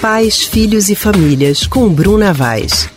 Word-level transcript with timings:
Pais, 0.00 0.44
Filhos 0.46 0.88
e 0.90 0.94
Famílias, 0.94 1.66
com 1.66 1.88
Bruna 1.88 2.32
Vaz. 2.32 2.88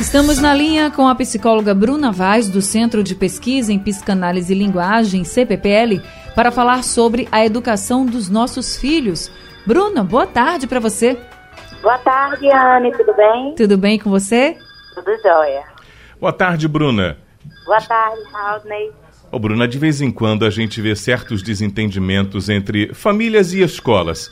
Estamos 0.00 0.38
na 0.38 0.54
linha 0.54 0.88
com 0.88 1.08
a 1.08 1.16
psicóloga 1.16 1.74
Bruna 1.74 2.12
Vaz, 2.12 2.48
do 2.48 2.62
Centro 2.62 3.02
de 3.02 3.12
Pesquisa 3.16 3.72
em 3.72 3.78
Psicanálise 3.78 4.52
e 4.52 4.56
Linguagem, 4.56 5.24
CPPL, 5.24 6.00
para 6.36 6.52
falar 6.52 6.84
sobre 6.84 7.26
a 7.32 7.44
educação 7.44 8.06
dos 8.06 8.30
nossos 8.30 8.76
filhos. 8.76 9.32
Bruna, 9.66 10.04
boa 10.04 10.28
tarde 10.28 10.68
para 10.68 10.78
você. 10.78 11.18
Boa 11.82 11.98
tarde, 11.98 12.48
Anne, 12.48 12.92
tudo 12.92 13.12
bem? 13.14 13.54
Tudo 13.56 13.76
bem 13.76 13.98
com 13.98 14.10
você? 14.10 14.56
Tudo 14.94 15.10
jóia. 15.20 15.64
Boa 16.20 16.32
tarde, 16.32 16.68
Bruna. 16.68 17.18
Boa 17.66 17.80
tarde, 17.80 18.20
Rodney. 18.32 18.92
Ô, 19.32 19.40
Bruna, 19.40 19.66
de 19.66 19.76
vez 19.76 20.00
em 20.00 20.12
quando 20.12 20.44
a 20.44 20.50
gente 20.50 20.80
vê 20.80 20.94
certos 20.94 21.42
desentendimentos 21.42 22.48
entre 22.48 22.94
famílias 22.94 23.52
e 23.52 23.60
escolas. 23.60 24.30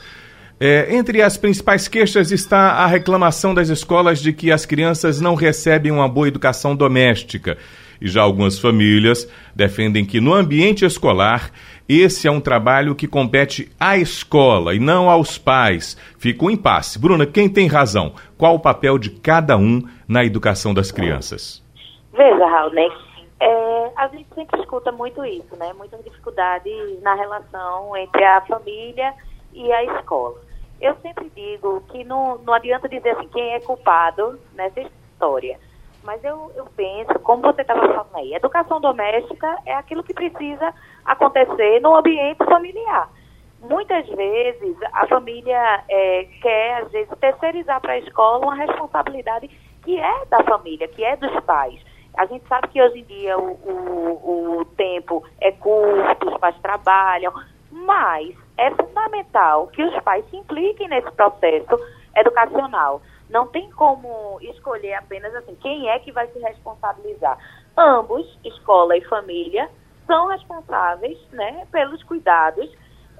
É, 0.61 0.93
entre 0.93 1.21
as 1.21 1.37
principais 1.37 1.87
queixas 1.87 2.31
está 2.31 2.71
a 2.71 2.85
reclamação 2.85 3.53
das 3.53 3.69
escolas 3.69 4.19
de 4.19 4.33
que 4.33 4.51
as 4.51 4.65
crianças 4.65 5.21
não 5.21 5.33
recebem 5.33 5.89
uma 5.89 6.07
boa 6.07 6.27
educação 6.27 6.75
doméstica. 6.75 7.57
E 8.01 8.07
já 8.09 8.21
algumas 8.21 8.59
famílias 8.59 9.29
defendem 9.55 10.05
que 10.05 10.19
no 10.19 10.33
ambiente 10.33 10.83
escolar 10.83 11.51
esse 11.87 12.27
é 12.27 12.31
um 12.31 12.41
trabalho 12.41 12.93
que 12.93 13.07
compete 13.07 13.71
à 13.79 13.97
escola 13.97 14.75
e 14.75 14.79
não 14.79 15.09
aos 15.09 15.37
pais. 15.37 15.97
Fica 16.17 16.45
um 16.45 16.51
impasse. 16.51 16.99
Bruna, 16.99 17.25
quem 17.25 17.49
tem 17.49 17.67
razão? 17.67 18.13
Qual 18.37 18.55
o 18.55 18.59
papel 18.59 18.99
de 18.99 19.09
cada 19.09 19.57
um 19.57 19.81
na 20.07 20.23
educação 20.25 20.73
das 20.73 20.91
crianças? 20.91 21.63
Veja, 22.13 22.45
Raul, 22.45 22.73
né? 22.73 22.87
É, 23.39 23.91
a 23.95 24.07
gente 24.09 24.27
sempre 24.35 24.59
escuta 24.59 24.91
muito 24.91 25.23
isso, 25.23 25.55
né? 25.57 25.71
Muitas 25.77 26.03
dificuldades 26.03 27.01
na 27.01 27.15
relação 27.15 27.95
entre 27.95 28.23
a 28.23 28.41
família 28.41 29.13
e 29.53 29.71
a 29.71 29.83
escola. 29.99 30.48
Eu 30.81 30.95
sempre 31.01 31.29
digo 31.35 31.81
que 31.89 32.03
não, 32.03 32.37
não 32.39 32.53
adianta 32.53 32.87
dizer 32.87 33.11
assim 33.11 33.27
quem 33.27 33.53
é 33.53 33.59
culpado 33.59 34.39
nessa 34.53 34.79
história. 34.79 35.59
Mas 36.03 36.23
eu, 36.23 36.51
eu 36.55 36.65
penso, 36.77 37.19
como 37.19 37.41
você 37.41 37.61
estava 37.61 37.81
falando 37.81 38.15
aí, 38.15 38.33
educação 38.33 38.79
doméstica 38.79 39.57
é 39.65 39.73
aquilo 39.73 40.03
que 40.03 40.13
precisa 40.13 40.73
acontecer 41.03 41.81
no 41.81 41.95
ambiente 41.95 42.43
familiar. 42.45 43.09
Muitas 43.61 44.07
vezes 44.07 44.77
a 44.93 45.05
família 45.07 45.83
é, 45.89 46.23
quer, 46.41 46.83
às 46.83 46.91
vezes, 46.91 47.09
terceirizar 47.19 47.81
para 47.81 47.93
a 47.93 47.99
escola 47.99 48.45
uma 48.45 48.55
responsabilidade 48.55 49.49
que 49.83 49.99
é 49.99 50.25
da 50.27 50.41
família, 50.43 50.87
que 50.87 51.03
é 51.03 51.17
dos 51.17 51.37
pais. 51.41 51.79
A 52.17 52.25
gente 52.25 52.47
sabe 52.47 52.69
que 52.69 52.81
hoje 52.81 52.99
em 52.99 53.03
dia 53.03 53.37
o, 53.37 53.51
o, 53.51 54.59
o 54.59 54.65
tempo 54.65 55.23
é 55.41 55.51
curto, 55.51 56.29
os 56.29 56.37
pais 56.37 56.55
trabalham, 56.61 57.33
mas 57.71 58.35
é 58.57 58.71
fundamental 58.71 59.67
que 59.67 59.83
os 59.83 60.03
pais 60.03 60.25
se 60.29 60.37
impliquem 60.37 60.87
nesse 60.87 61.11
processo 61.11 61.79
educacional. 62.15 63.01
Não 63.29 63.47
tem 63.47 63.69
como 63.71 64.39
escolher 64.41 64.95
apenas 64.95 65.33
assim, 65.35 65.55
quem 65.55 65.89
é 65.89 65.99
que 65.99 66.11
vai 66.11 66.27
se 66.27 66.39
responsabilizar. 66.39 67.37
Ambos, 67.77 68.39
escola 68.43 68.97
e 68.97 69.05
família, 69.05 69.69
são 70.07 70.27
responsáveis 70.27 71.17
né, 71.31 71.67
pelos 71.71 72.01
cuidados 72.03 72.69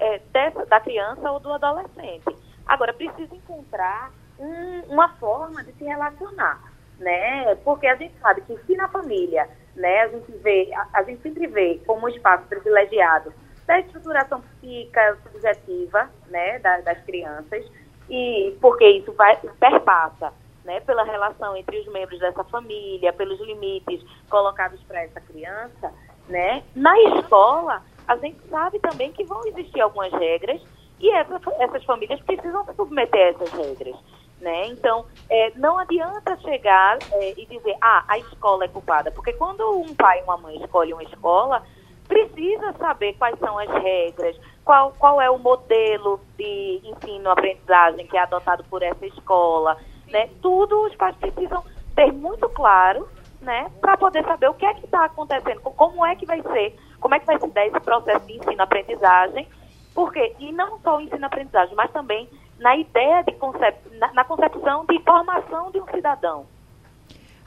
é, 0.00 0.18
dessa, 0.32 0.66
da 0.66 0.80
criança 0.80 1.30
ou 1.30 1.38
do 1.38 1.52
adolescente. 1.52 2.24
Agora, 2.66 2.92
precisa 2.92 3.34
encontrar 3.34 4.10
um, 4.38 4.92
uma 4.92 5.08
forma 5.16 5.62
de 5.62 5.72
se 5.72 5.84
relacionar, 5.84 6.60
né? 6.98 7.54
Porque 7.56 7.86
a 7.86 7.94
gente 7.94 8.18
sabe 8.20 8.40
que 8.42 8.56
se 8.64 8.76
na 8.76 8.88
família, 8.88 9.48
né, 9.76 10.02
a 10.02 10.08
gente 10.08 10.32
vê, 10.38 10.72
a, 10.74 10.88
a 10.94 11.02
gente 11.04 11.22
sempre 11.22 11.46
vê 11.46 11.80
como 11.86 12.06
um 12.06 12.08
espaço 12.08 12.44
privilegiado 12.48 13.32
da 13.66 13.80
estruturação 13.80 14.40
psíquica 14.40 15.18
subjetiva 15.22 16.10
né, 16.28 16.58
das, 16.58 16.84
das 16.84 16.98
crianças, 17.04 17.64
e 18.08 18.56
porque 18.60 18.86
isso 18.88 19.12
vai 19.12 19.36
perpassa 19.36 20.32
né, 20.64 20.80
pela 20.80 21.04
relação 21.04 21.56
entre 21.56 21.78
os 21.78 21.86
membros 21.88 22.18
dessa 22.18 22.44
família, 22.44 23.12
pelos 23.12 23.40
limites 23.40 24.04
colocados 24.28 24.80
para 24.82 25.02
essa 25.02 25.20
criança, 25.20 25.92
né? 26.28 26.62
Na 26.74 26.98
escola, 27.02 27.82
a 28.06 28.16
gente 28.16 28.40
sabe 28.48 28.78
também 28.78 29.12
que 29.12 29.24
vão 29.24 29.40
existir 29.46 29.80
algumas 29.80 30.12
regras 30.12 30.60
e 30.98 31.10
essa, 31.10 31.40
essas 31.58 31.84
famílias 31.84 32.20
precisam 32.20 32.64
se 32.64 32.74
submeter 32.74 33.34
essas 33.34 33.50
regras. 33.52 33.96
Né? 34.40 34.68
Então, 34.68 35.04
é, 35.28 35.52
não 35.56 35.78
adianta 35.78 36.38
chegar 36.40 36.98
é, 37.12 37.34
e 37.38 37.44
dizer, 37.46 37.76
ah, 37.80 38.04
a 38.08 38.18
escola 38.18 38.64
é 38.64 38.68
culpada, 38.68 39.10
porque 39.10 39.34
quando 39.34 39.60
um 39.78 39.94
pai 39.94 40.20
e 40.20 40.22
uma 40.22 40.38
mãe 40.38 40.56
escolhem 40.56 40.94
uma 40.94 41.02
escola, 41.02 41.62
precisa 42.10 42.72
saber 42.72 43.14
quais 43.14 43.38
são 43.38 43.56
as 43.56 43.70
regras, 43.70 44.36
qual, 44.64 44.92
qual 44.98 45.22
é 45.22 45.30
o 45.30 45.38
modelo 45.38 46.20
de 46.36 46.80
ensino-aprendizagem 46.84 48.04
que 48.08 48.16
é 48.16 48.20
adotado 48.20 48.64
por 48.64 48.82
essa 48.82 49.06
escola, 49.06 49.76
né? 50.08 50.28
Tudo 50.42 50.86
os 50.86 50.94
pais 50.96 51.14
precisam 51.16 51.62
ter 51.94 52.12
muito 52.12 52.48
claro, 52.48 53.08
né? 53.40 53.70
Para 53.80 53.96
poder 53.96 54.24
saber 54.24 54.50
o 54.50 54.54
que 54.54 54.66
é 54.66 54.74
que 54.74 54.84
está 54.84 55.04
acontecendo, 55.04 55.60
como 55.60 56.04
é 56.04 56.16
que 56.16 56.26
vai 56.26 56.42
ser, 56.42 56.76
como 56.98 57.14
é 57.14 57.20
que 57.20 57.26
vai 57.26 57.38
se 57.38 57.46
dar 57.46 57.64
esse 57.64 57.80
processo 57.80 58.26
de 58.26 58.38
ensino-aprendizagem, 58.38 59.46
porque, 59.94 60.34
e 60.40 60.50
não 60.50 60.80
só 60.80 60.96
o 60.96 61.00
ensino-aprendizagem, 61.00 61.76
mas 61.76 61.92
também 61.92 62.28
na 62.58 62.76
ideia 62.76 63.22
de 63.22 63.32
concep 63.32 63.78
na, 63.98 64.12
na 64.12 64.24
concepção 64.24 64.84
de 64.84 64.98
formação 65.04 65.70
de 65.70 65.80
um 65.80 65.86
cidadão. 65.86 66.44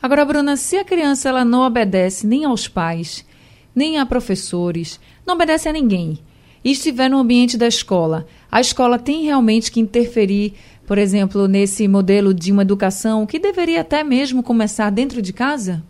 Agora, 0.02 0.26
Bruna, 0.26 0.56
se 0.56 0.78
a 0.78 0.86
criança 0.86 1.30
ela 1.30 1.44
não 1.44 1.66
obedece 1.66 2.26
nem 2.26 2.46
aos 2.46 2.68
pais, 2.68 3.26
nem 3.76 4.00
a 4.00 4.06
professores, 4.06 5.00
não 5.26 5.36
obedece 5.36 5.68
a 5.68 5.74
ninguém, 5.74 6.20
e 6.64 6.72
estiver 6.72 7.10
no 7.10 7.18
ambiente 7.18 7.58
da 7.58 7.68
escola, 7.68 8.26
a 8.52 8.62
escola 8.62 8.98
tem 8.98 9.24
realmente 9.24 9.72
que 9.72 9.80
interferir, 9.80 10.54
por 10.88 10.98
exemplo, 10.98 11.48
nesse 11.48 11.88
modelo 11.88 12.34
de 12.34 12.52
uma 12.52 12.62
educação 12.62 13.26
que 13.26 13.40
deveria 13.40 13.82
até 13.82 14.04
mesmo 14.04 14.44
começar 14.44 14.90
dentro 14.90 15.22
de 15.22 15.34
casa? 15.34 15.84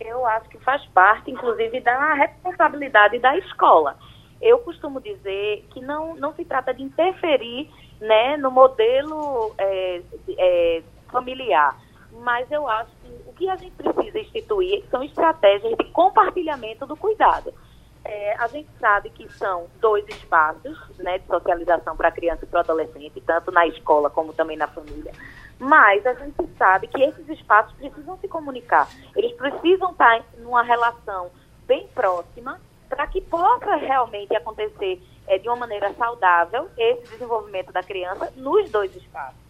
Eu 0.00 0.26
acho 0.26 0.48
que 0.48 0.58
faz 0.58 0.84
parte, 0.86 1.30
inclusive, 1.30 1.80
da 1.80 2.14
responsabilidade 2.14 3.18
da 3.18 3.36
escola. 3.38 3.96
Eu 4.40 4.58
costumo 4.58 5.00
dizer 5.00 5.66
que 5.70 5.80
não, 5.80 6.16
não 6.16 6.34
se 6.34 6.44
trata 6.44 6.72
de 6.72 6.82
interferir 6.82 7.68
né, 8.00 8.36
no 8.36 8.50
modelo 8.50 9.52
é, 9.58 10.00
é, 10.38 10.82
familiar, 11.12 11.78
mas 12.22 12.50
eu 12.50 12.66
acho 12.66 12.90
que 13.02 13.29
que 13.40 13.48
a 13.48 13.56
gente 13.56 13.72
precisa 13.72 14.18
instituir 14.18 14.84
são 14.90 15.02
estratégias 15.02 15.74
de 15.78 15.84
compartilhamento 15.84 16.84
do 16.84 16.94
cuidado. 16.94 17.54
É, 18.04 18.36
a 18.36 18.46
gente 18.48 18.68
sabe 18.78 19.08
que 19.08 19.26
são 19.32 19.66
dois 19.80 20.06
espaços 20.08 20.78
né, 20.98 21.18
de 21.18 21.26
socialização 21.26 21.96
para 21.96 22.12
criança 22.12 22.44
e 22.44 22.46
para 22.46 22.60
adolescente, 22.60 23.18
tanto 23.22 23.50
na 23.50 23.66
escola 23.66 24.10
como 24.10 24.34
também 24.34 24.58
na 24.58 24.68
família. 24.68 25.12
Mas 25.58 26.06
a 26.06 26.12
gente 26.12 26.46
sabe 26.58 26.86
que 26.86 27.02
esses 27.02 27.26
espaços 27.30 27.72
precisam 27.78 28.18
se 28.18 28.28
comunicar. 28.28 28.86
Eles 29.16 29.32
precisam 29.32 29.92
estar 29.92 30.22
numa 30.38 30.62
relação 30.62 31.30
bem 31.66 31.88
próxima 31.94 32.60
para 32.90 33.06
que 33.06 33.22
possa 33.22 33.74
realmente 33.76 34.36
acontecer 34.36 35.02
é, 35.26 35.38
de 35.38 35.48
uma 35.48 35.56
maneira 35.56 35.94
saudável 35.94 36.68
esse 36.76 37.10
desenvolvimento 37.12 37.72
da 37.72 37.82
criança 37.82 38.30
nos 38.36 38.70
dois 38.70 38.94
espaços. 38.94 39.49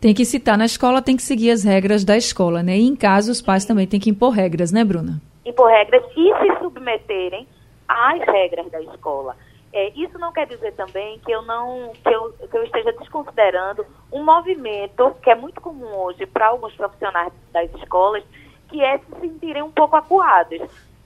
Tem 0.00 0.14
que 0.14 0.24
citar 0.24 0.56
na 0.56 0.64
escola, 0.64 1.02
tem 1.02 1.16
que 1.16 1.22
seguir 1.22 1.50
as 1.50 1.64
regras 1.64 2.04
da 2.04 2.16
escola, 2.16 2.62
né? 2.62 2.76
E 2.76 2.86
em 2.86 2.94
casa 2.94 3.32
os 3.32 3.42
pais 3.42 3.64
também 3.64 3.86
têm 3.86 3.98
que 3.98 4.10
impor 4.10 4.30
regras, 4.30 4.70
né, 4.70 4.84
Bruna? 4.84 5.20
Impor 5.44 5.68
regras 5.68 6.04
e 6.16 6.32
se 6.38 6.58
submeterem 6.60 7.48
às 7.88 8.20
regras 8.20 8.70
da 8.70 8.80
escola. 8.80 9.36
É, 9.72 9.90
isso 9.96 10.16
não 10.18 10.32
quer 10.32 10.46
dizer 10.46 10.72
também 10.74 11.18
que 11.18 11.32
eu 11.32 11.42
não 11.42 11.92
que 12.02 12.14
eu, 12.14 12.32
que 12.32 12.56
eu 12.56 12.62
esteja 12.62 12.92
desconsiderando 12.92 13.84
um 14.12 14.24
movimento 14.24 15.14
que 15.20 15.30
é 15.30 15.34
muito 15.34 15.60
comum 15.60 15.92
hoje 15.96 16.24
para 16.26 16.46
alguns 16.46 16.74
profissionais 16.74 17.32
das 17.52 17.68
escolas, 17.74 18.22
que 18.68 18.80
é 18.80 18.98
se 18.98 19.20
sentirem 19.20 19.62
um 19.62 19.70
pouco 19.70 19.96
acuados 19.96 20.60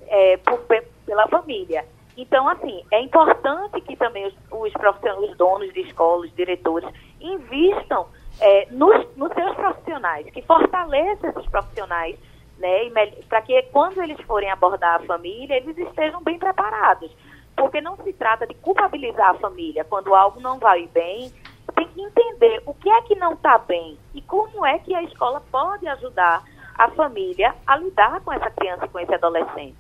é, 0.07 0.37
por, 0.37 0.61
pela 1.07 1.27
família. 1.29 1.85
Então, 2.17 2.47
assim, 2.47 2.83
é 2.91 3.01
importante 3.01 3.81
que 3.81 3.97
também 3.97 4.27
os, 4.27 4.35
os 4.51 4.73
profissionais, 4.75 5.31
os 5.31 5.37
donos 5.37 5.73
de 5.73 5.81
escolas, 5.81 6.29
os 6.29 6.37
diretores, 6.37 6.89
invistam 7.21 8.07
é, 8.41 8.67
nos, 8.71 9.07
nos 9.17 9.33
seus 9.33 9.55
profissionais, 9.55 10.27
que 10.31 10.43
fortaleça 10.43 11.29
esses 11.29 11.47
profissionais, 11.47 12.17
né, 12.59 12.91
para 13.29 13.43
que 13.43 13.61
quando 13.73 14.03
eles 14.03 14.21
forem 14.23 14.51
abordar 14.51 15.01
a 15.01 15.07
família, 15.07 15.57
eles 15.57 15.77
estejam 15.77 16.23
bem 16.23 16.39
preparados. 16.39 17.11
Porque 17.57 17.81
não 17.81 17.97
se 17.99 18.13
trata 18.15 18.47
de 18.47 18.55
culpabilizar 18.55 19.31
a 19.31 19.35
família 19.35 19.85
quando 19.85 20.15
algo 20.15 20.41
não 20.41 20.59
vai 20.59 20.89
bem, 20.93 21.31
tem 21.75 21.87
que 21.89 22.01
entender 22.01 22.63
o 22.67 22.75
que 22.75 22.89
é 22.89 23.03
que 23.03 23.15
não 23.15 23.35
está 23.35 23.59
bem 23.59 23.99
e 24.15 24.23
como 24.23 24.65
é 24.65 24.79
que 24.79 24.95
a 24.95 25.03
escola 25.03 25.43
pode 25.51 25.87
ajudar 25.87 26.43
a 26.77 26.89
família 26.91 27.55
a 27.67 27.77
lidar 27.77 28.21
com 28.21 28.33
essa 28.33 28.51
criança 28.51 28.87
e 28.87 28.89
com 28.89 28.99
esse 28.99 29.15
adolescente. 29.15 29.77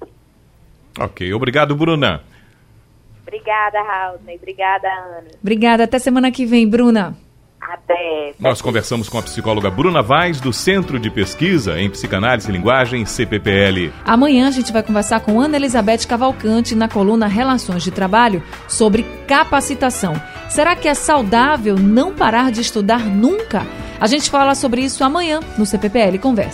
Ok, 1.01 1.33
obrigado, 1.33 1.75
Bruna. 1.75 2.23
Obrigada, 3.23 3.83
Raul. 3.83 4.19
Obrigada, 4.37 4.89
Ana. 4.89 5.31
Obrigada. 5.41 5.85
Até 5.85 5.99
semana 5.99 6.31
que 6.31 6.45
vem, 6.45 6.69
Bruna. 6.69 7.17
Até. 7.62 8.35
Nós 8.41 8.61
conversamos 8.61 9.09
com 9.09 9.19
a 9.19 9.23
psicóloga 9.23 9.70
Bruna 9.70 10.03
Vaz, 10.03 10.41
do 10.41 10.53
Centro 10.53 10.99
de 10.99 11.09
Pesquisa 11.09 11.81
em 11.81 11.88
Psicanálise 11.88 12.49
e 12.49 12.53
Linguagem, 12.53 13.05
CPPL. 13.06 13.93
Amanhã 14.05 14.49
a 14.49 14.50
gente 14.50 14.73
vai 14.73 14.82
conversar 14.82 15.20
com 15.20 15.41
Ana 15.41 15.56
Elizabeth 15.56 16.06
Cavalcante 16.09 16.75
na 16.75 16.88
coluna 16.88 17.29
Relações 17.29 17.85
de 17.85 17.93
Trabalho 17.93 18.43
sobre 18.67 19.05
capacitação. 19.29 20.20
Será 20.49 20.75
que 20.75 20.88
é 20.88 20.94
saudável 20.94 21.76
não 21.76 22.12
parar 22.12 22.50
de 22.50 22.61
estudar 22.61 23.06
nunca? 23.06 23.65
A 24.00 24.08
gente 24.08 24.29
fala 24.29 24.56
sobre 24.56 24.82
isso 24.82 25.05
amanhã 25.05 25.38
no 25.56 25.65
CPPL 25.65 26.19
Conversa. 26.19 26.50